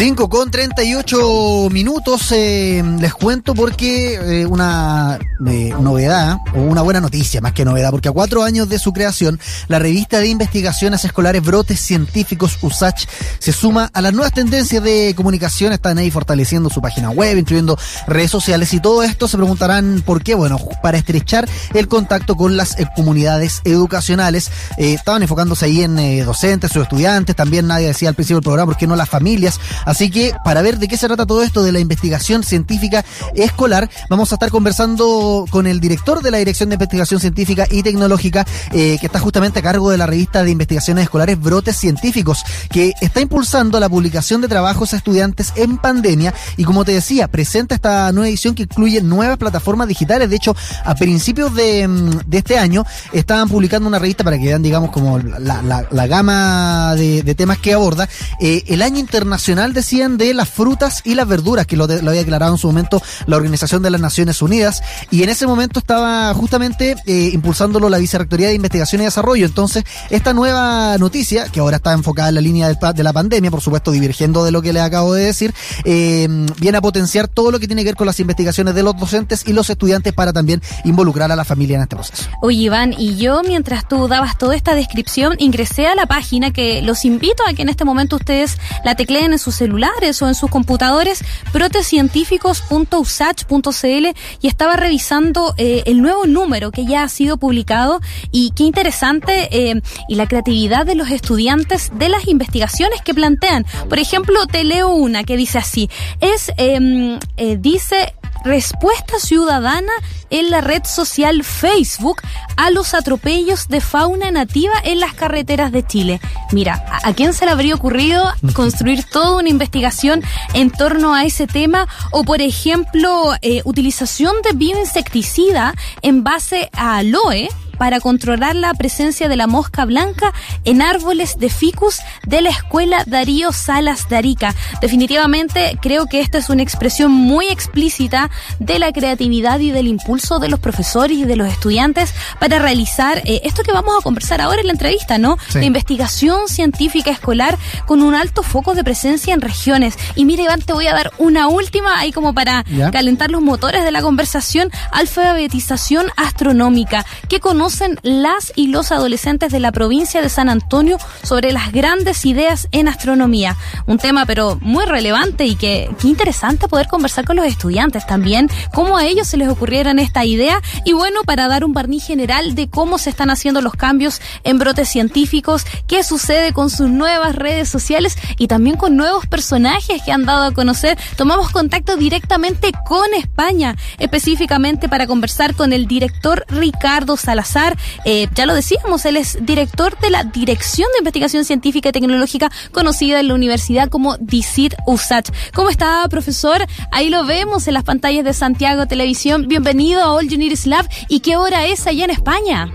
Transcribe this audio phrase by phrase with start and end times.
[0.00, 2.32] 5 con 38 minutos.
[2.32, 7.90] Eh, les cuento porque eh, una eh, novedad, o una buena noticia más que novedad,
[7.90, 13.04] porque a cuatro años de su creación, la revista de investigaciones escolares Brotes Científicos USACH
[13.40, 15.74] se suma a las nuevas tendencias de comunicación.
[15.74, 20.22] Están ahí fortaleciendo su página web, incluyendo redes sociales y todo esto se preguntarán por
[20.22, 20.34] qué.
[20.34, 24.50] Bueno, para estrechar el contacto con las comunidades educacionales.
[24.78, 27.36] estaban enfocándose ahí en docentes, sus estudiantes.
[27.36, 29.60] También nadie decía al principio del programa, ¿por qué no las familias?
[29.90, 33.04] Así que para ver de qué se trata todo esto de la investigación científica
[33.34, 37.82] escolar, vamos a estar conversando con el director de la Dirección de Investigación Científica y
[37.82, 42.44] Tecnológica, eh, que está justamente a cargo de la revista de investigaciones escolares Brotes Científicos,
[42.70, 47.26] que está impulsando la publicación de trabajos a estudiantes en pandemia y como te decía,
[47.26, 50.30] presenta esta nueva edición que incluye nuevas plataformas digitales.
[50.30, 50.54] De hecho,
[50.84, 55.18] a principios de, mm, este año estaban publicando una revista para que vean, digamos, como
[55.18, 58.08] la, gama de, temas que aborda,
[58.40, 62.52] eh, el año internacional decían de las frutas y las verduras, que lo, había declarado
[62.52, 66.96] en su momento la Organización de las Naciones Unidas, y en ese momento estaba justamente
[67.06, 69.46] eh, impulsándolo la Vicerrectoría de Investigación y Desarrollo.
[69.46, 73.60] Entonces, esta nueva noticia, que ahora está enfocada en la línea de la pandemia, por
[73.60, 77.58] supuesto, divergiendo de lo que le acabo de decir, eh, viene a potenciar todo lo
[77.58, 80.62] que tiene que ver con las investigaciones de los docentes y los estudiantes para también
[80.84, 82.24] involucrar a la familia en este proceso.
[82.42, 86.82] Oye, Iván, y yo mientras tú dabas toda esta descripción, ingresé a la página que
[86.82, 90.34] los invito a que en este momento ustedes la tecleen en sus celulares o en
[90.34, 94.06] sus computadores, protecientíficos.usach.cl
[94.40, 98.00] y estaba revisando eh, el nuevo número que ya ha sido publicado
[98.32, 103.64] y qué interesante eh, y la creatividad de los estudiantes de las investigaciones que plantean.
[103.88, 105.88] Por ejemplo, te leo una que dice así,
[106.20, 109.92] es, em, eh, dice, respuesta ciudadana
[110.30, 112.20] en la red social Facebook
[112.56, 116.20] a los atropellos de fauna nativa en las carreteras de Chile.
[116.52, 118.24] Mira, ¿a quién se le habría ocurrido
[118.54, 120.22] construir toda una investigación
[120.54, 121.88] en torno a ese tema?
[122.12, 127.48] O, por ejemplo, eh, utilización de bioinsecticida en base a aloe
[127.80, 130.34] para controlar la presencia de la mosca blanca
[130.66, 134.54] en árboles de ficus de la escuela Darío Salas de Arica.
[134.82, 140.38] Definitivamente creo que esta es una expresión muy explícita de la creatividad y del impulso
[140.40, 144.42] de los profesores y de los estudiantes para realizar eh, esto que vamos a conversar
[144.42, 145.38] ahora en la entrevista, ¿no?
[145.54, 149.94] De investigación científica escolar con un alto foco de presencia en regiones.
[150.16, 153.84] Y mire, Iván, te voy a dar una última ahí como para calentar los motores
[153.84, 157.06] de la conversación, alfabetización astronómica.
[157.30, 157.69] ¿Qué conoce
[158.02, 162.88] las y los adolescentes de la provincia de San Antonio sobre las grandes ideas en
[162.88, 163.56] astronomía.
[163.86, 168.50] Un tema pero muy relevante y que, qué interesante poder conversar con los estudiantes también,
[168.74, 172.54] cómo a ellos se les ocurrieron esta idea y bueno, para dar un barniz general
[172.54, 177.36] de cómo se están haciendo los cambios en brotes científicos, qué sucede con sus nuevas
[177.36, 180.98] redes sociales y también con nuevos personajes que han dado a conocer.
[181.16, 187.59] Tomamos contacto directamente con España, específicamente para conversar con el director Ricardo Salazar
[188.04, 192.50] eh, ya lo decíamos, él es director de la Dirección de Investigación Científica y Tecnológica,
[192.72, 195.30] conocida en la universidad como DICIT USACH.
[195.54, 196.60] ¿Cómo está, profesor?
[196.92, 199.46] Ahí lo vemos en las pantallas de Santiago Televisión.
[199.48, 200.86] Bienvenido a All You Need Lab.
[201.08, 202.72] ¿Y qué hora es allá en España?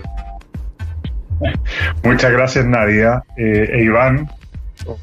[2.02, 3.22] Muchas gracias, Nadia.
[3.36, 4.30] Eh, e Iván,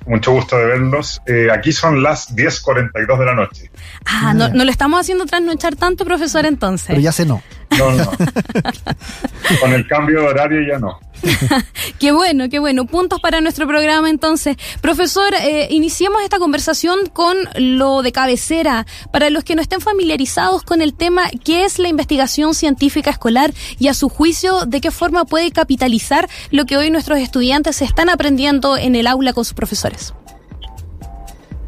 [0.05, 1.21] mucho gusto de verlos.
[1.25, 3.71] Eh, aquí son las 10.42 de la noche.
[4.05, 6.87] Ah, no, no le estamos haciendo trasnochar tanto, profesor, entonces.
[6.87, 7.41] Pero ya se no.
[7.77, 8.11] No, no.
[9.61, 10.99] Con el cambio de horario ya no.
[11.99, 12.85] qué bueno, qué bueno.
[12.85, 14.57] Puntos para nuestro programa entonces.
[14.81, 18.85] Profesor, eh, iniciemos esta conversación con lo de cabecera.
[19.11, 23.53] Para los que no estén familiarizados con el tema, ¿qué es la investigación científica escolar
[23.79, 28.09] y a su juicio, de qué forma puede capitalizar lo que hoy nuestros estudiantes están
[28.09, 30.13] aprendiendo en el aula con sus profesores?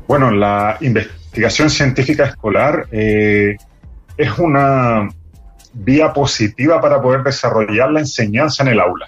[0.07, 3.55] Bueno, la investigación científica escolar eh,
[4.17, 5.09] es una
[5.73, 9.07] vía positiva para poder desarrollar la enseñanza en el aula.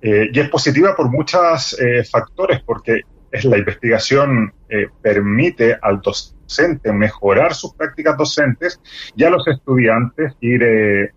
[0.00, 3.00] Eh, y es positiva por muchos eh, factores, porque
[3.30, 8.80] es la investigación eh, permite al docente mejorar sus prácticas docentes
[9.14, 11.12] y a los estudiantes ir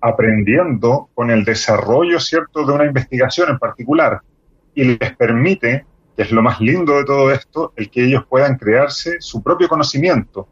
[0.00, 4.20] aprendiendo con el desarrollo cierto de una investigación en particular.
[4.74, 8.58] Y les permite, que es lo más lindo de todo esto, el que ellos puedan
[8.58, 10.48] crearse su propio conocimiento.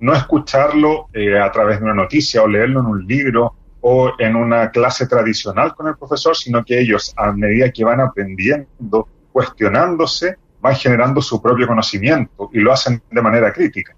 [0.00, 3.54] No escucharlo eh, a través de una noticia o leerlo en un libro
[3.88, 8.00] o en una clase tradicional con el profesor, sino que ellos, a medida que van
[8.00, 13.94] aprendiendo, cuestionándose, van generando su propio conocimiento y lo hacen de manera crítica.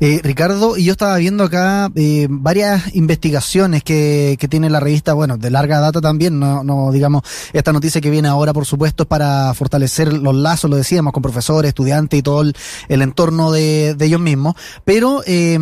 [0.00, 5.12] Eh, Ricardo, y yo estaba viendo acá eh, varias investigaciones que, que, tiene la revista,
[5.12, 7.22] bueno, de larga data también, no, no digamos,
[7.52, 11.22] esta noticia que viene ahora, por supuesto, es para fortalecer los lazos, lo decíamos, con
[11.22, 15.56] profesores, estudiantes y todo el, entorno de, de, ellos mismos, pero eh,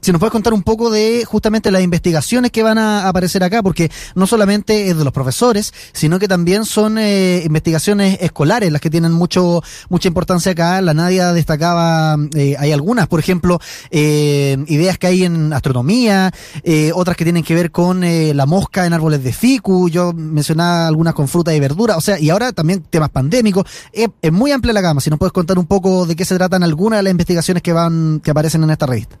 [0.00, 3.62] si nos puedes contar un poco de justamente las investigaciones que van a aparecer acá,
[3.62, 8.80] porque no solamente es de los profesores, sino que también son eh, investigaciones escolares las
[8.80, 10.80] que tienen mucho mucha importancia acá.
[10.80, 13.58] La Nadia destacaba, eh, hay algunas, por ejemplo,
[13.90, 16.32] eh, ideas que hay en astronomía,
[16.62, 20.12] eh, otras que tienen que ver con eh, la mosca en árboles de ficu, yo
[20.12, 23.66] mencionaba algunas con fruta y verdura, o sea, y ahora también temas pandémicos.
[23.92, 25.00] Es, es muy amplia la gama.
[25.00, 27.72] Si nos puedes contar un poco de qué se tratan algunas de las investigaciones que
[27.72, 29.18] van que aparecen en esta revista.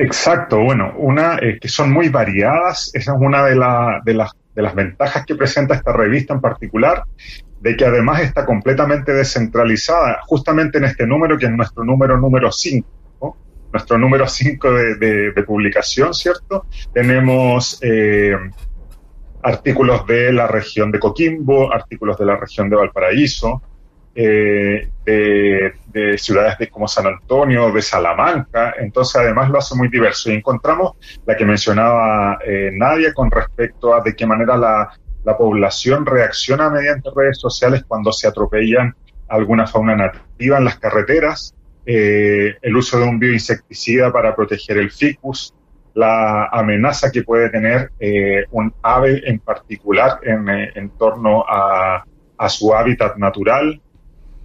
[0.00, 4.30] Exacto, bueno, una eh, que son muy variadas, esa es una de, la, de, las,
[4.54, 7.02] de las ventajas que presenta esta revista en particular,
[7.60, 12.52] de que además está completamente descentralizada, justamente en este número, que es nuestro número número
[12.52, 12.88] 5,
[13.20, 13.36] ¿no?
[13.72, 16.66] nuestro número 5 de, de, de, publicación, ¿cierto?
[16.94, 18.36] Tenemos eh,
[19.42, 23.60] artículos de la región de Coquimbo, artículos de la región de Valparaíso,
[24.20, 29.88] eh, de, de, ciudades de, como San Antonio, de Salamanca, entonces además lo hace muy
[29.88, 30.28] diverso.
[30.28, 34.90] Y encontramos la que mencionaba eh, Nadia con respecto a de qué manera la,
[35.22, 38.92] la, población reacciona mediante redes sociales cuando se atropellan
[39.28, 41.54] alguna fauna nativa en las carreteras,
[41.86, 45.54] eh, el uso de un bioinsecticida para proteger el ficus,
[45.94, 52.02] la amenaza que puede tener eh, un ave en particular en, en torno a,
[52.36, 53.80] a su hábitat natural,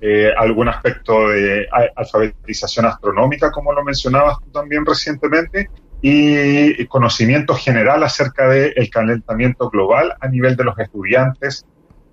[0.06, 1.66] eh, algún aspecto de
[1.96, 5.70] alfabetización astronómica, como lo mencionabas tú también recientemente,
[6.02, 11.66] y conocimiento general acerca del el calentamiento global a nivel de los estudiantes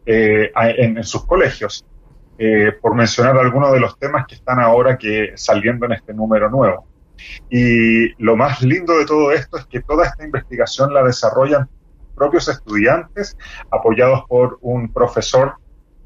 [0.06, 1.84] eh, en, en, sus colegios,
[2.38, 6.48] eh, por mencionar algunos de los temas que están ahora que saliendo en este número
[6.48, 6.86] nuevo.
[7.50, 11.68] Y lo más lindo de todo esto es que toda esta investigación la desarrollan
[12.14, 13.36] propios estudiantes,
[13.68, 15.54] apoyados por un profesor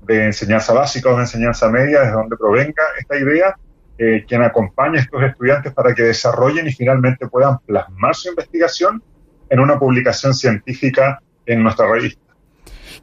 [0.06, 3.56] de enseñanza básica o de enseñanza media, desde donde provenga esta idea,
[3.98, 9.02] eh, quien acompaña a estos estudiantes para que desarrollen y finalmente puedan plasmar su investigación
[9.48, 12.20] en una publicación científica en nuestra revista.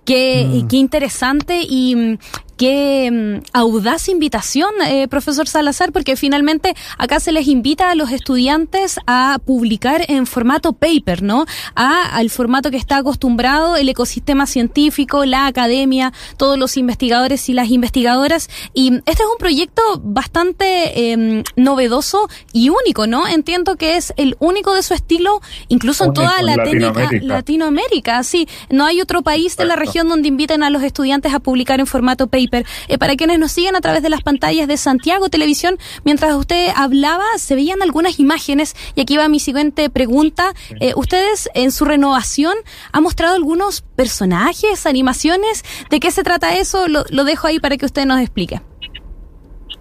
[0.03, 0.67] Qué, mm.
[0.67, 2.17] qué interesante y
[2.61, 8.11] qué mm, audaz invitación, eh, profesor Salazar, porque finalmente acá se les invita a los
[8.11, 11.47] estudiantes a publicar en formato paper, ¿no?
[11.73, 17.53] A, al formato que está acostumbrado el ecosistema científico, la academia, todos los investigadores y
[17.53, 18.47] las investigadoras.
[18.75, 23.27] Y este es un proyecto bastante eh, novedoso y único, ¿no?
[23.27, 28.23] Entiendo que es el único de su estilo, incluso en toda Latinoamérica, Latinoamérica.
[28.23, 31.79] Sí, no hay otro país de la región donde inviten a los estudiantes a publicar
[31.79, 32.50] en formato paper
[32.87, 36.69] eh, para quienes nos siguen a través de las pantallas de Santiago Televisión, mientras usted
[36.75, 40.53] hablaba, se veían algunas imágenes y aquí va mi siguiente pregunta.
[40.79, 42.55] Eh, ustedes en su renovación
[42.91, 45.63] han mostrado algunos personajes, animaciones.
[45.89, 46.87] ¿De qué se trata eso?
[46.87, 48.61] Lo, lo dejo ahí para que usted nos explique.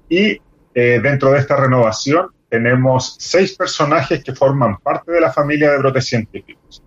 [0.07, 0.39] Y
[0.75, 5.79] eh, dentro de esta renovación tenemos seis personajes que forman parte de la familia de
[5.79, 6.83] Brotes Científicos.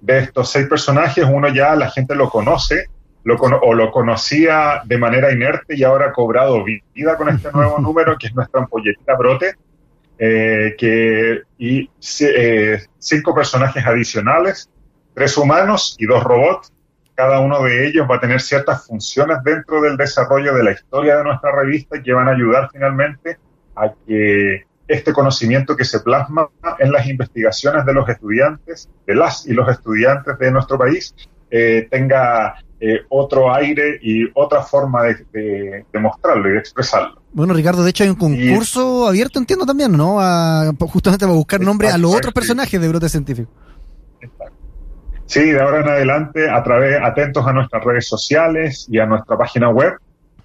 [0.00, 2.86] De estos seis personajes, uno ya la gente lo conoce,
[3.24, 7.78] lo, o lo conocía de manera inerte y ahora ha cobrado vida con este nuevo
[7.80, 9.54] número, que es nuestra ampolletita brote,
[10.18, 14.70] eh, que, y eh, cinco personajes adicionales,
[15.14, 16.72] tres humanos y dos robots.
[17.14, 21.18] Cada uno de ellos va a tener ciertas funciones dentro del desarrollo de la historia
[21.18, 23.38] de nuestra revista que van a ayudar finalmente
[23.76, 26.48] a que este conocimiento que se plasma
[26.78, 31.14] en las investigaciones de los estudiantes, de las y los estudiantes de nuestro país,
[31.54, 37.20] eh, tenga eh, otro aire y otra forma de, de, de, mostrarlo y de expresarlo.
[37.34, 39.08] Bueno, Ricardo, de hecho hay un concurso y...
[39.10, 40.18] abierto, entiendo también, ¿no?
[40.18, 43.50] A, justamente para buscar nombre a los otros personajes de Brote Científico.
[44.20, 44.56] Exacto.
[45.26, 49.36] Sí, de ahora en adelante, a través, atentos a nuestras redes sociales y a nuestra
[49.36, 49.92] página web,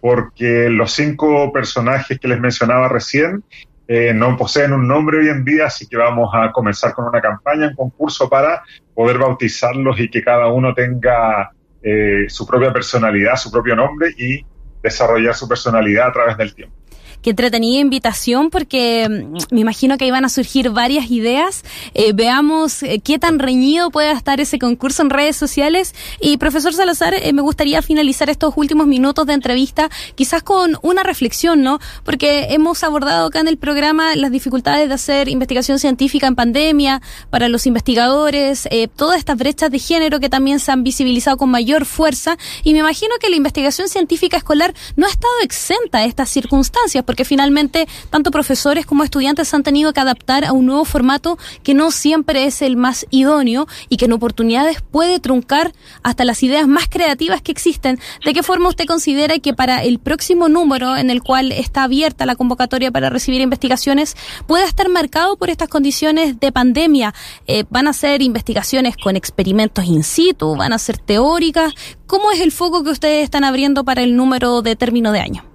[0.02, 3.44] porque los cinco personajes que les mencionaba recién
[3.88, 7.22] eh, no poseen un nombre hoy en día, así que vamos a comenzar con una
[7.22, 8.63] campaña, un concurso para
[8.94, 11.51] poder bautizarlos y que cada uno tenga
[11.82, 14.46] eh, su propia personalidad, su propio nombre y
[14.84, 16.75] desarrollar su personalidad a través del tiempo.
[17.22, 21.64] Qué entretenida invitación porque mm, me imagino que van a surgir varias ideas.
[21.94, 25.94] Eh, veamos eh, qué tan reñido puede estar ese concurso en redes sociales.
[26.22, 31.04] Y profesor Salazar, eh, me gustaría finalizar estos últimos minutos de entrevista quizás con una
[31.04, 31.80] reflexión, ¿no?
[32.04, 37.02] Porque hemos abordado acá en el programa las dificultades de hacer investigación científica en pandemia
[37.30, 41.86] para los investigadores, todas estas brechas de género que también se han visibilizado con mayor
[41.86, 42.38] fuerza.
[42.64, 47.04] Y me imagino que la investigación científica escolar no ha estado exenta de estas circunstancias,
[47.08, 51.74] porque finalmente tanto profesores como estudiantes han tenido que adaptar a un nuevo formato que
[51.74, 55.74] no siempre es el más idóneo y que en oportunidades puede truncar
[56.04, 58.00] hasta las ideas más creativas que existen.
[58.24, 62.26] ¿De qué forma usted considera que para el próximo número en el cual está abierta
[62.26, 67.14] la convocatoria para recibir investigaciones pueda estar marcado por estas condiciones de pandemia?
[67.48, 70.58] Eh, ¿Van a ser investigaciones con experimentos in situ?
[70.58, 71.74] ¿Van a ser teóricas?
[72.06, 75.47] ¿Cómo es el foco que ustedes están abriendo para el número de término de año?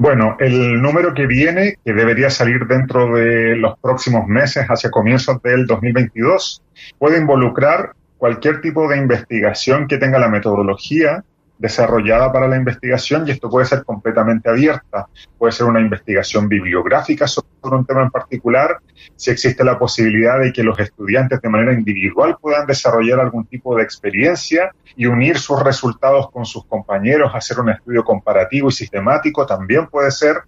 [0.00, 5.42] Bueno, el número que viene, que debería salir dentro de los próximos meses, hacia comienzos
[5.42, 6.62] del 2022,
[6.98, 11.22] puede involucrar cualquier tipo de investigación que tenga la metodología
[11.60, 15.06] desarrollada para la investigación y esto puede ser completamente abierta.
[15.38, 18.78] Puede ser una investigación bibliográfica sobre un tema en particular,
[19.16, 23.76] si existe la posibilidad de que los estudiantes de manera individual puedan desarrollar algún tipo
[23.76, 29.44] de experiencia y unir sus resultados con sus compañeros, hacer un estudio comparativo y sistemático,
[29.44, 30.38] también puede ser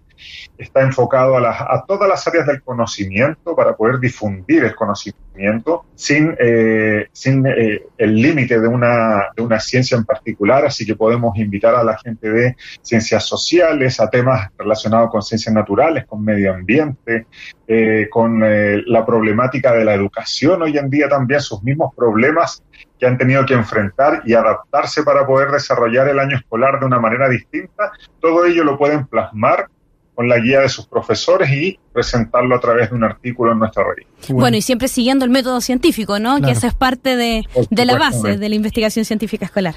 [0.57, 7.07] está enfocado a, todas las áreas del conocimiento para poder difundir el conocimiento sin, eh,
[7.11, 11.75] sin eh, el límite de una, de una ciencia en particular, así que podemos invitar
[11.75, 17.25] a la gente de ciencias sociales, a temas relacionados con ciencias naturales, con medio ambiente,
[17.67, 22.63] eh, con la problemática de la educación hoy en día también, sus mismos problemas
[22.99, 26.99] que han tenido que enfrentar y adaptarse para poder desarrollar el año escolar de una
[26.99, 29.67] manera distinta, todo ello lo pueden plasmar
[30.15, 33.83] con la guía de sus profesores y presentarlo a través de un artículo en nuestra
[33.83, 34.05] red.
[34.29, 36.41] Bueno, y siempre siguiendo el método científico, ¿no?
[36.41, 39.75] Que esa es parte de, la base de la investigación científica escolar.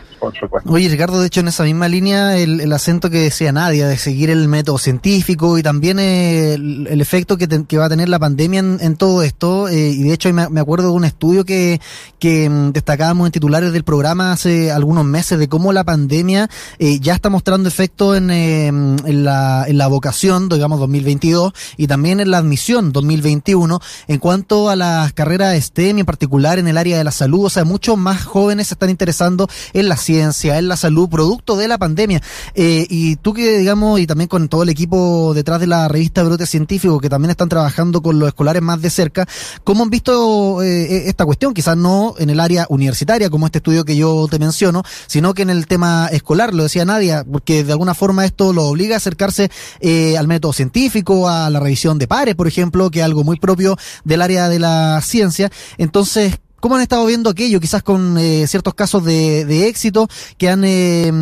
[0.66, 4.30] Oye, Ricardo, de hecho, en esa misma línea, el, acento que decía Nadia, de seguir
[4.30, 7.46] el método científico y también el, efecto que,
[7.76, 9.68] va a tener la pandemia en, todo esto.
[9.68, 11.80] Eh, y de hecho, me, acuerdo de un estudio que,
[12.18, 16.98] que mm, destacábamos en titulares del programa hace algunos meses de cómo la pandemia eh,
[17.00, 22.05] ya está mostrando efecto en, eh, en, la, en la vocación, digamos, 2022, y también
[22.06, 26.98] en la admisión 2021 en cuanto a las carreras STEM, en particular en el área
[26.98, 27.46] de la salud.
[27.46, 31.56] O sea, muchos más jóvenes se están interesando en la ciencia, en la salud, producto
[31.56, 32.22] de la pandemia.
[32.54, 36.22] Eh, y tú que, digamos, y también con todo el equipo detrás de la revista
[36.22, 39.26] Brote Científico, que también están trabajando con los escolares más de cerca,
[39.64, 41.54] ¿cómo han visto eh, esta cuestión?
[41.54, 45.42] Quizás no en el área universitaria, como este estudio que yo te menciono, sino que
[45.42, 48.98] en el tema escolar, lo decía Nadia, porque de alguna forma esto lo obliga a
[48.98, 53.24] acercarse eh, al método científico, a la revisión de pares, por ejemplo, que es algo
[53.24, 55.50] muy propio del área de la ciencia.
[55.78, 57.60] Entonces, ¿Cómo han estado viendo aquello?
[57.60, 61.12] Quizás con eh, ciertos casos de, éxito que han eh,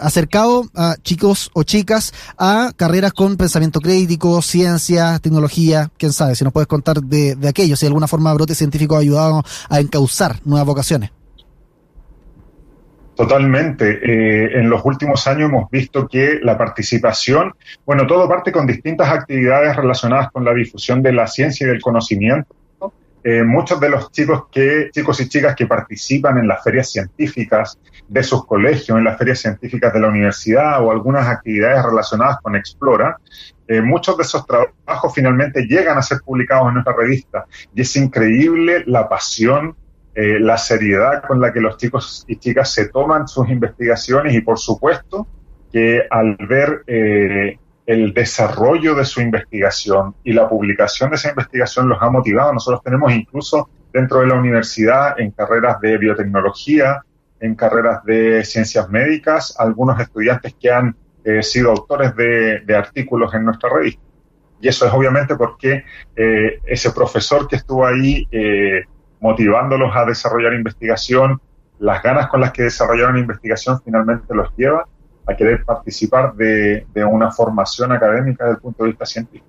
[0.00, 6.42] acercado a chicos o chicas a carreras con pensamiento crítico, ciencia, tecnología, quién sabe, si
[6.42, 9.78] nos puedes contar de, de aquello, si de alguna forma Brote Científico ha ayudado a
[9.78, 11.10] encauzar nuevas vocaciones.
[13.18, 13.98] Totalmente.
[14.00, 17.52] Eh, en los últimos años hemos visto que la participación,
[17.84, 21.80] bueno, todo parte con distintas actividades relacionadas con la difusión de la ciencia y del
[21.80, 22.54] conocimiento.
[23.24, 27.76] Eh, muchos de los chicos que chicos y chicas que participan en las ferias científicas
[28.06, 32.54] de sus colegios, en las ferias científicas de la universidad o algunas actividades relacionadas con
[32.54, 33.18] Explora,
[33.66, 37.96] eh, muchos de esos trabajos finalmente llegan a ser publicados en nuestra revista y es
[37.96, 39.74] increíble la pasión
[40.20, 44.40] eh, la seriedad con la que los chicos y chicas se toman sus investigaciones y
[44.40, 45.28] por supuesto
[45.72, 47.56] que al ver eh,
[47.86, 52.52] el desarrollo de su investigación y la publicación de esa investigación los ha motivado.
[52.52, 57.00] Nosotros tenemos incluso dentro de la universidad en carreras de biotecnología,
[57.38, 63.44] en carreras de ciencias médicas, algunos estudiantes que han eh, sido autores de, artículos en
[63.44, 64.02] nuestra revista.
[64.60, 65.84] Y eso es obviamente porque
[66.16, 68.26] ese profesor que estuvo ahí
[69.20, 71.40] motivándolos a desarrollar investigación,
[71.78, 74.86] las ganas con las que desarrollaron investigación finalmente los lleva
[75.26, 79.46] a querer participar de, una formación académica desde el punto de vista científico.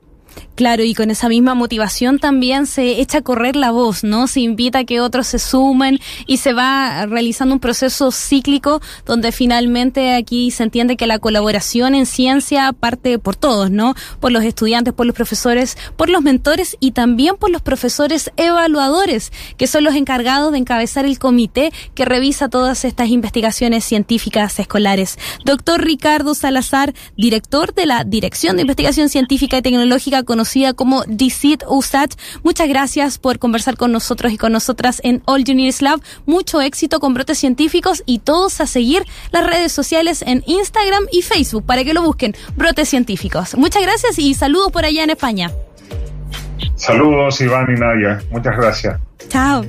[0.60, 4.28] Claro, y con esa misma motivación también se echa a correr la voz, ¿no?
[4.28, 9.32] Se invita a que otros se sumen y se va realizando un proceso cíclico donde
[9.32, 13.96] finalmente aquí se entiende que la colaboración en ciencia parte por todos, ¿no?
[14.20, 19.32] Por los estudiantes, por los profesores, por los mentores y también por los profesores evaluadores,
[19.56, 25.18] que son los encargados de encabezar el comité que revisa todas estas investigaciones científicas escolares.
[25.46, 31.64] Doctor Ricardo Salazar, director de la Dirección de Investigación Científica y Tecnológica, conocido como DICIT
[31.68, 32.14] USAT.
[32.44, 36.02] Muchas gracias por conversar con nosotros y con nosotras en All Juniors Lab.
[36.26, 41.22] Mucho éxito con brotes científicos y todos a seguir las redes sociales en Instagram y
[41.22, 43.56] Facebook para que lo busquen, brotes científicos.
[43.56, 45.52] Muchas gracias y saludos por allá en España.
[46.76, 48.22] Saludos Iván y Nadia.
[48.32, 49.00] Muchas gracias.
[49.30, 49.66] Chao.